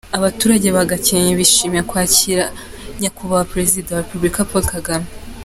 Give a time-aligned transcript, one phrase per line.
[0.17, 2.43] Abaturage ba Gakenke bishimiye kwakira
[3.01, 5.07] Nyakubahwa Perezida wa Repubulika Paul kagame